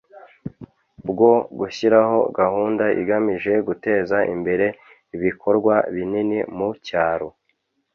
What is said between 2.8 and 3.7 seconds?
igamije